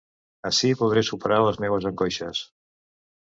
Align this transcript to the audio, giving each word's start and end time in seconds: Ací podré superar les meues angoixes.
Ací 0.49 0.69
podré 0.79 1.03
superar 1.09 1.37
les 1.47 1.61
meues 1.65 1.87
angoixes. 1.91 2.43